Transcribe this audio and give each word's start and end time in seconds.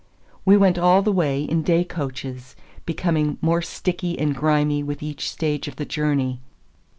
We 0.45 0.57
went 0.57 0.79
all 0.79 1.03
the 1.03 1.11
way 1.11 1.43
in 1.43 1.61
day 1.61 1.83
coaches, 1.83 2.55
becoming 2.87 3.37
more 3.39 3.61
sticky 3.61 4.17
and 4.17 4.33
grimy 4.35 4.81
with 4.81 5.03
each 5.03 5.29
stage 5.29 5.67
of 5.67 5.75
the 5.75 5.85
journey. 5.85 6.39